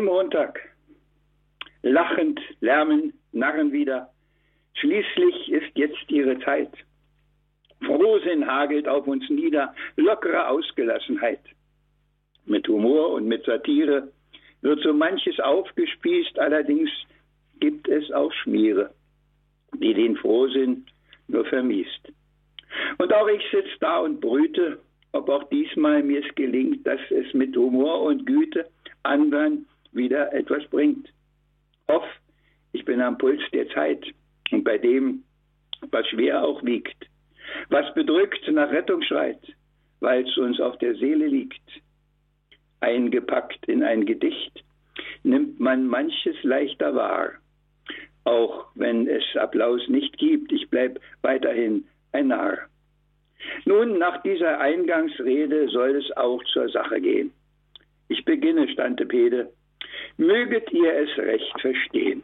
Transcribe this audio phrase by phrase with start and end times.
[0.00, 0.58] Rosenmontag.
[1.82, 4.08] Lachend lärmen Narren wieder.
[4.74, 6.72] Schließlich ist jetzt ihre Zeit.
[7.84, 11.40] Frohsinn hagelt auf uns nieder, lockere Ausgelassenheit.
[12.46, 14.10] Mit Humor und mit Satire
[14.62, 16.90] wird so manches aufgespießt, allerdings
[17.60, 18.94] gibt es auch Schmiere,
[19.74, 20.86] die den Frohsinn
[21.28, 22.12] nur vermiest.
[22.98, 24.78] Und auch ich sitz da und brüte,
[25.12, 28.66] ob auch diesmal mir es gelingt, dass es mit Humor und Güte
[29.02, 31.08] anderen wieder etwas bringt.
[31.88, 32.04] Hoff,
[32.72, 34.04] ich bin am Puls der Zeit
[34.50, 35.24] und bei dem,
[35.90, 37.06] was schwer auch wiegt,
[37.68, 39.40] was bedrückt nach Rettung schreit,
[40.00, 41.62] weil es uns auf der Seele liegt.
[42.80, 44.64] Eingepackt in ein Gedicht
[45.22, 47.32] nimmt man manches leichter wahr,
[48.24, 52.58] auch wenn es Applaus nicht gibt, ich bleib weiterhin ein Narr.
[53.64, 57.32] Nun, nach dieser Eingangsrede soll es auch zur Sache gehen.
[58.08, 59.50] Ich beginne, Stantepede.
[60.20, 62.22] Möget ihr es recht verstehen.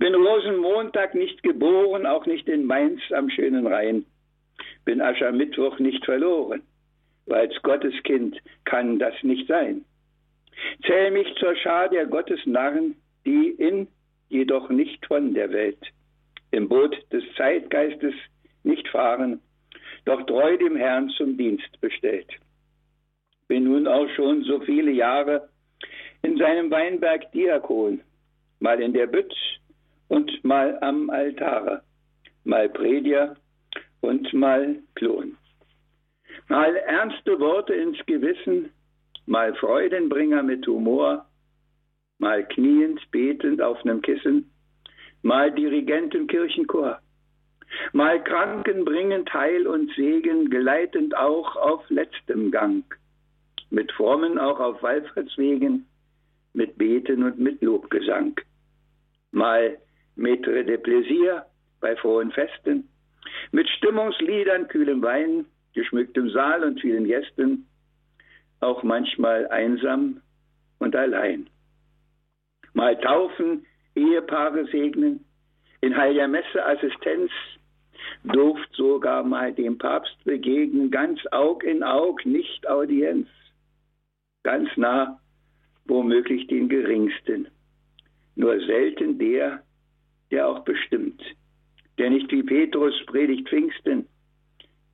[0.00, 4.04] Bin Rosenmontag nicht geboren, auch nicht in Mainz am schönen Rhein.
[4.84, 6.62] Bin Aschermittwoch nicht verloren,
[7.26, 9.84] weil's Gotteskind kann das nicht sein.
[10.84, 13.86] Zähl mich zur Schar der Gottesnarren, die in,
[14.28, 15.92] jedoch nicht von der Welt,
[16.50, 18.14] im Boot des Zeitgeistes
[18.64, 19.40] nicht fahren,
[20.04, 22.32] doch treu dem Herrn zum Dienst bestellt
[23.48, 25.48] bin nun auch schon so viele Jahre
[26.22, 28.00] in seinem Weinberg Diakon,
[28.60, 29.34] mal in der Bütz
[30.08, 31.82] und mal am Altare,
[32.44, 33.36] mal Prediger
[34.00, 35.36] und mal Klon.
[36.48, 38.70] Mal ernste Worte ins Gewissen,
[39.26, 41.26] mal Freudenbringer mit Humor,
[42.18, 44.50] mal kniend betend auf nem Kissen,
[45.22, 47.00] mal Dirigent im Kirchenchor,
[47.92, 52.84] mal Kranken bringend Heil und Segen, geleitend auch auf letztem Gang
[53.70, 55.86] mit Formen auch auf Wallfahrtswegen,
[56.56, 58.34] mit Beten und mit Lobgesang.
[59.30, 59.78] Mal
[60.16, 61.44] Metre de Plaisir
[61.80, 62.88] bei frohen Festen,
[63.52, 67.66] mit Stimmungsliedern, kühlem Wein, geschmücktem Saal und vielen Gästen,
[68.60, 70.22] auch manchmal einsam
[70.78, 71.48] und allein.
[72.72, 75.24] Mal taufen, Ehepaare segnen,
[75.82, 77.30] in heiliger Messe Assistenz,
[78.24, 83.28] durft sogar mal dem Papst begegnen, ganz Aug in Aug, nicht Audienz
[84.46, 85.18] ganz nah,
[85.88, 87.48] womöglich den geringsten.
[88.34, 89.62] Nur selten der,
[90.30, 91.22] der auch bestimmt,
[91.98, 94.06] der nicht wie Petrus predigt Pfingsten,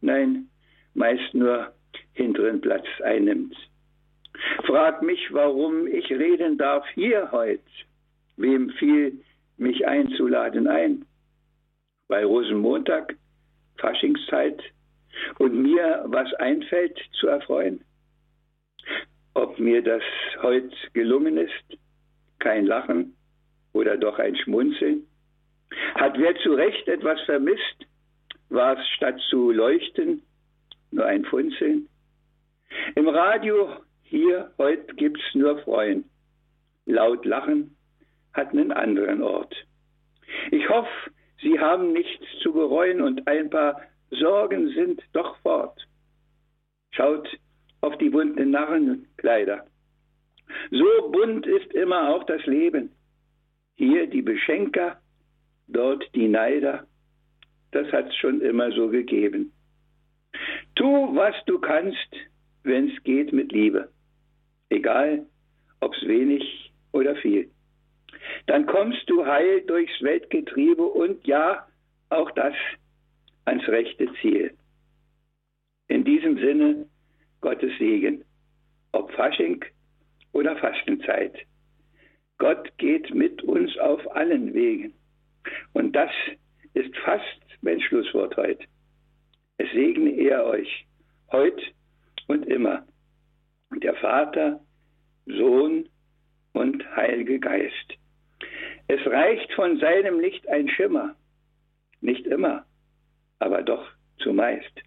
[0.01, 0.49] nein,
[0.95, 1.73] meist nur
[2.13, 3.57] hinteren Platz einnimmt.
[4.67, 7.61] Frag mich, warum ich reden darf hier heut.
[8.37, 9.21] Wem fiel
[9.57, 11.05] mich einzuladen ein?
[12.09, 13.17] Bei Rosenmontag,
[13.79, 14.63] Faschingszeit
[15.39, 17.85] und mir was einfällt zu erfreuen?
[19.63, 20.03] Mir das
[20.43, 21.79] heute gelungen ist,
[22.39, 23.17] kein Lachen
[23.73, 25.07] oder doch ein Schmunzeln?
[25.95, 27.87] Hat wer zu Recht etwas vermisst?
[28.51, 30.23] War es statt zu leuchten
[30.91, 31.89] nur ein Funzeln?
[32.95, 36.05] Im Radio hier heute gibt's nur Freuen.
[36.85, 37.77] Laut Lachen
[38.35, 39.55] hat einen anderen Ort.
[40.51, 40.91] Ich hoffe,
[41.41, 43.81] Sie haben nichts zu bereuen und ein paar
[44.11, 45.87] Sorgen sind doch fort.
[46.93, 47.29] Schaut
[47.83, 49.67] auf die bunten Narrenkleider.
[50.71, 52.91] So bunt ist immer auch das Leben.
[53.77, 55.01] Hier die Beschenker,
[55.69, 56.87] dort die Neider.
[57.73, 59.53] Das hat's schon immer so gegeben.
[60.77, 60.85] Tu,
[61.15, 62.17] was du kannst,
[62.63, 63.91] wenn's geht mit Liebe.
[64.71, 65.27] Egal,
[65.81, 67.51] ob's wenig oder viel.
[68.47, 71.67] Dann kommst du heil durchs Weltgetriebe und ja,
[72.11, 72.55] auch das
[73.45, 74.55] ans rechte Ziel.
[75.89, 76.87] In diesem Sinne
[77.43, 78.25] Gottes Segen,
[78.93, 79.63] ob Fasching
[80.33, 81.37] oder Fastenzeit.
[82.39, 84.95] Gott geht mit uns auf allen Wegen.
[85.75, 86.11] Und das
[86.75, 88.65] ist fast mein Schlusswort heute.
[89.59, 90.87] Es segne er euch,
[91.31, 91.63] heut
[92.29, 92.87] und immer.
[93.83, 94.61] Der Vater,
[95.27, 95.89] Sohn
[96.53, 97.95] und Heilige Geist.
[98.89, 101.15] Es reicht von seinem Licht ein Schimmer,
[102.01, 102.67] nicht immer,
[103.39, 103.87] aber doch
[104.19, 104.83] zumeist.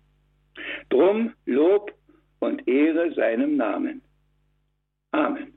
[0.90, 1.94] Drum Lob
[2.40, 4.02] und Ehre seinem Namen.
[5.12, 5.55] Amen.